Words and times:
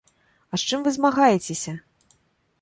А 0.53 0.59
з 0.61 0.71
чым 0.71 0.79
вы 0.87 0.93
змагаецеся? 0.95 1.75